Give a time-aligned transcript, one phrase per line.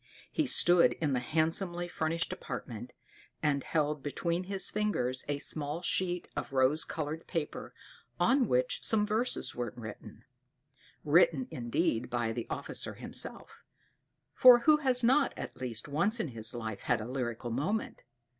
[0.31, 2.93] He stood in the handsomely furnished apartment,
[3.43, 7.71] and held between his fingers a small sheet of rose colored paper,
[8.19, 10.25] on which some verses were written
[11.03, 13.63] written indeed by the officer himself;
[14.33, 18.01] for who has not, at least once in his life, had a lyrical moment?